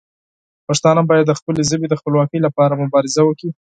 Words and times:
پښتانه 0.67 1.01
باید 1.09 1.25
د 1.27 1.33
خپلې 1.39 1.61
ژبې 1.69 1.87
د 1.89 1.93
خپلواکۍ 1.99 2.39
لپاره 2.45 2.79
مبارزه 2.83 3.21
وکړي. 3.25 3.49